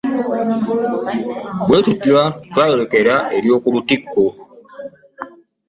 Bwetutyo 1.67 2.19
twayorekera 2.51 3.15
ery'okulutikko. 3.37 4.23